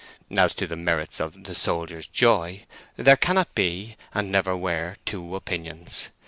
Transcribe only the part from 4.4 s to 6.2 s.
were, two opinions.